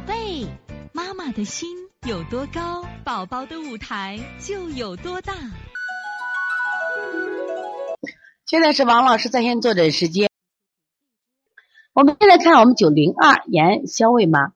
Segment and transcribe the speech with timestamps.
[0.00, 0.46] 宝贝，
[0.94, 1.68] 妈妈的心
[2.08, 5.34] 有多高，宝宝的舞台就有多大。
[8.46, 10.30] 现在是王老师在线坐诊时间。
[11.92, 14.52] 我们现在看我们九零二严肖卫妈，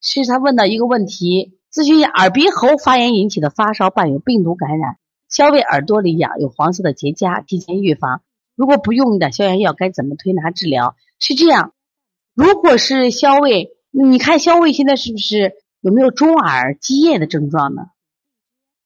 [0.00, 4.96] 是他问到一个问题，咨询耳鼻喉发炎引起的发烧伴有病毒感染，
[5.28, 8.22] 肖卫耳朵里痒，有黄色的结痂，提前预防。
[8.54, 10.96] 如果不用点消炎药，该怎么推拿治疗？
[11.18, 11.74] 是这样，
[12.32, 17.86] 如果是肖卫，你看肖卫现在是不是有没有中耳积液的症状呢？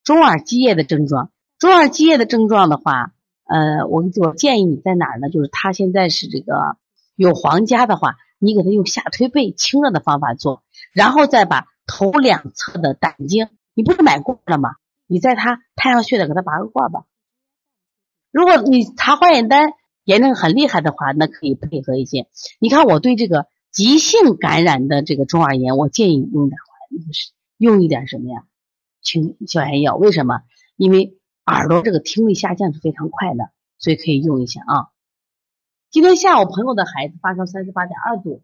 [0.03, 3.13] 中耳积液的症状，中耳积液的症状的话，
[3.45, 5.29] 呃，我我建议你在哪儿呢？
[5.29, 6.77] 就是他现在是这个
[7.15, 10.63] 有黄痂的话，你给他用下推背清热的方法做，
[10.93, 14.75] 然后再把头两侧的胆经，你不是买过了吗？
[15.07, 17.03] 你在他太阳穴的给他拔个罐吧。
[18.31, 22.27] 如果你查化验单炎症很厉害的话，那可以配合一些。
[22.59, 26.57] 你看我对这个急性感染的这个中耳炎，我建议用点
[27.57, 28.45] 用一点什么呀？
[29.01, 29.97] 清消炎药。
[29.97, 30.43] 为什么？
[30.77, 34.87] 因为耳朵这个听力下降是非常快的，所以可以用一下啊。
[35.91, 38.41] 今天下午朋友的孩子发烧三十八点二度，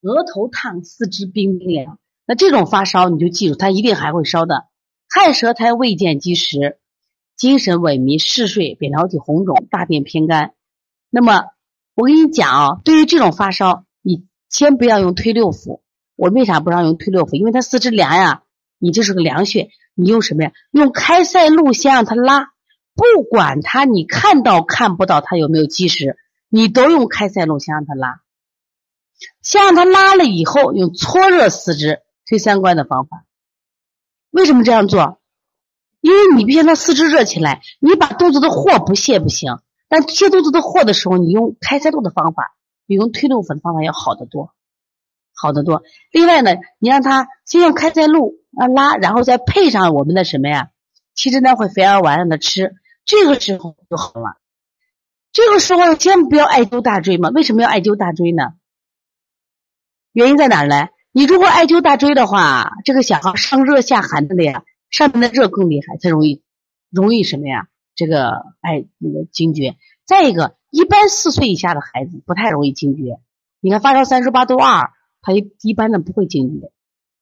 [0.00, 1.98] 额头烫，四肢冰冰凉。
[2.26, 4.64] 那这种发烧你就记住，他一定还会烧的。
[5.08, 6.78] 汗舌苔未见积食。
[7.36, 10.52] 精神萎靡、嗜睡、扁桃体红肿、大便偏干。
[11.08, 11.44] 那么
[11.94, 13.84] 我跟你讲啊，对于这种发烧，
[14.50, 15.80] 先不要用推六腑。
[16.16, 17.36] 我为啥不让用推六腑？
[17.36, 18.42] 因为它四肢凉呀，
[18.78, 19.70] 你这是个凉穴。
[19.94, 20.52] 你用什么呀？
[20.70, 22.52] 用开塞露先让它拉，
[22.94, 26.16] 不管它你看到看不到它有没有积食，
[26.48, 28.20] 你都用开塞露先让它拉。
[29.42, 33.24] 先让它拉了以后，用搓热四肢推三关的方法。
[34.30, 35.20] 为什么这样做？
[36.00, 39.58] 因为你别让他四肢热起来，你把肚子的火不泄不行。
[39.86, 42.56] 但泄肚子的火的时候，你用开塞露的方法，
[42.90, 44.52] 比用推六腑的方法要好得多，
[45.32, 45.84] 好得多。
[46.10, 50.72] 另外呢，你让他先用开塞露啊拉，然后再配上我们的什么呀？
[51.14, 54.38] 七支丹会肥儿丸让他吃，这个时候就好了。
[55.30, 57.28] 这个时候千万不要艾灸大椎嘛？
[57.28, 58.54] 为什么要艾灸大椎呢？
[60.12, 60.88] 原因在哪儿呢？
[61.12, 64.64] 你如果艾灸大椎的话，这个小孩上热下寒的呀。
[64.90, 66.42] 上面的热更厉害，才容易
[66.90, 67.68] 容易什么呀？
[67.94, 69.76] 这个哎，那个惊厥。
[70.04, 73.20] 再一个，一般四岁以下的孩子不太容易惊厥。
[73.60, 76.72] 你看发烧三十八度二，他一一般的不会惊厥。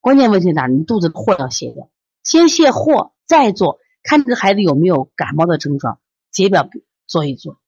[0.00, 0.66] 关键问题哪？
[0.66, 1.91] 你肚子的货要卸掉，
[2.22, 5.98] 先卸货，再做，看这个孩子有没有感冒的症状，
[6.31, 6.69] 解表
[7.06, 7.59] 做一做。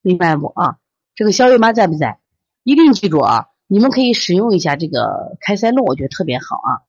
[0.00, 0.78] 明白不啊？
[1.14, 2.20] 这个肖月妈在不在？
[2.62, 3.48] 一定记住啊！
[3.66, 6.86] 你们可以使用一下这个开塞露，我觉得特别好啊。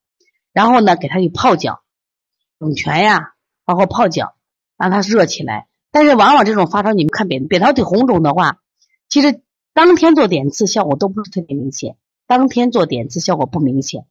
[0.54, 1.82] 然后呢，给他去泡脚，
[2.60, 3.34] 涌泉呀，
[3.66, 4.36] 包括泡脚，
[4.78, 5.68] 让他热起来。
[5.92, 8.60] 但是往往这种发烧，你们看扁扁桃体红肿的话，
[9.10, 9.42] 其实
[9.74, 11.96] 当天做点刺效果都不是特别明显。
[12.28, 14.06] 当天做点刺效果不明显，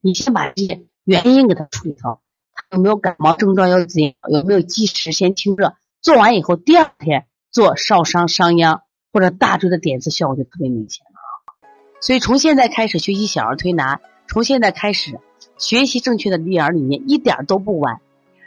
[0.00, 2.20] 你先把这些原因给他处理好，
[2.54, 4.14] 他有没有感冒症状要怎样？
[4.30, 5.12] 有没有积食？
[5.12, 11.68] 先清热，做完以后第二天做少商商阳或者大椎的点刺效果就特别明显了。
[12.00, 15.18] 所以从现在开始学习小儿推拿，从现在开始。
[15.58, 18.00] 学习正确的育儿理念一点都不晚，